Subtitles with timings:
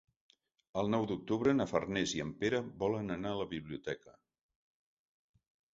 [0.81, 4.21] El nou d'octubre na Farners i en Pere volen anar a la biblioteca.